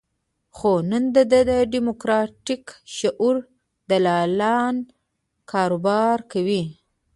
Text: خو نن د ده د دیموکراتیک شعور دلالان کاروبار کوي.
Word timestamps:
خو 0.55 0.71
نن 0.89 1.03
د 1.15 1.17
ده 1.31 1.39
د 1.49 1.51
دیموکراتیک 1.73 2.65
شعور 2.97 3.35
دلالان 3.89 4.75
کاروبار 5.51 6.17
کوي. 6.31 6.63